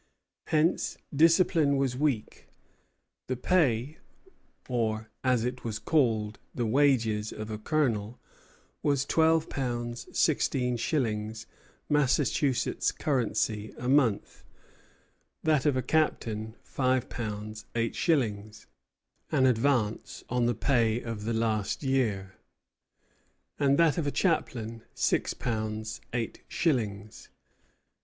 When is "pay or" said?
3.35-5.11